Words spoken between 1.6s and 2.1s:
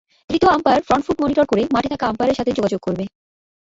মাঠে থাকা